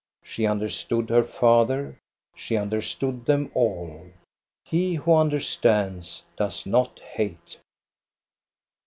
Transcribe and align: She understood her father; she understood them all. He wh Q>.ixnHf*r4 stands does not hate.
She 0.23 0.47
understood 0.47 1.11
her 1.11 1.21
father; 1.23 1.99
she 2.33 2.57
understood 2.57 3.27
them 3.27 3.51
all. 3.53 4.07
He 4.63 4.95
wh 4.95 5.03
Q>.ixnHf*r4 5.03 5.41
stands 5.43 6.23
does 6.35 6.65
not 6.65 6.97
hate. 7.01 7.57